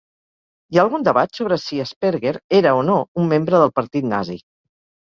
[0.75, 4.43] Hi ha algun debat sobre si Asperger era o no un membre del partit nazi.